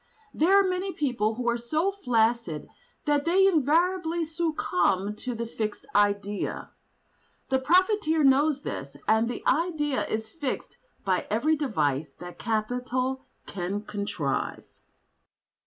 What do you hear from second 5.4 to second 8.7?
fixed idea. The profiteer knows